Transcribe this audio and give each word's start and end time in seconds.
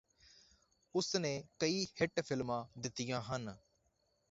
ਉਸ 0.95 1.15
ਨੇ 1.15 1.33
ਕਈ 1.59 1.85
ਹਿੱਟ 2.01 2.19
ਫ਼ਿਲਮਾਂ 2.21 2.63
ਦਿੱਤੀਆਂ 2.79 3.21
ਹਨ 3.25 3.55